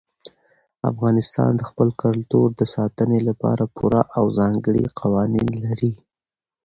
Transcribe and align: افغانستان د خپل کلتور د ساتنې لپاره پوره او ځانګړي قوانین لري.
افغانستان 0.91 1.51
د 1.55 1.61
خپل 1.69 1.89
کلتور 2.03 2.47
د 2.55 2.61
ساتنې 2.75 3.19
لپاره 3.29 3.63
پوره 3.75 4.01
او 4.17 4.25
ځانګړي 4.39 4.83
قوانین 4.99 5.49
لري. 5.65 5.91